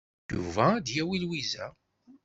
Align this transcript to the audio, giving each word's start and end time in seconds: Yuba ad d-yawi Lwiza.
Yuba 0.31 0.63
ad 0.75 0.83
d-yawi 0.85 1.17
Lwiza. 1.23 1.65